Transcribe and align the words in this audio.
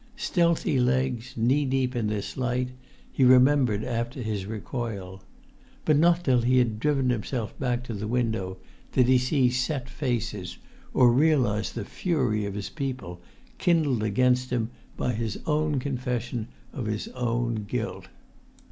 Stealthy 0.15 0.79
legs, 0.79 1.35
knee 1.37 1.63
deep 1.63 1.95
in 1.95 2.07
this 2.07 2.35
light, 2.35 2.69
he 3.11 3.23
remembered 3.23 3.83
after 3.83 4.19
his 4.19 4.47
recoil. 4.47 5.21
But 5.85 5.95
not 5.95 6.23
till 6.23 6.41
he 6.41 6.57
had 6.57 6.79
driven 6.79 7.11
himself 7.11 7.53
back 7.59 7.83
to 7.83 7.93
the 7.93 8.07
window 8.07 8.57
did 8.93 9.05
he 9.05 9.19
see 9.19 9.49
the 9.49 9.53
set 9.53 9.87
faces, 9.87 10.57
or 10.91 11.11
realize 11.13 11.71
the 11.71 11.85
fury 11.85 12.45
of 12.47 12.55
his 12.55 12.69
people, 12.71 13.21
kindled 13.59 14.01
against 14.01 14.49
him 14.49 14.71
by 14.97 15.13
his 15.13 15.37
own 15.45 15.77
confession 15.77 16.47
of 16.73 16.87
his 16.87 17.07
own 17.09 17.65
guilt. 17.69 18.07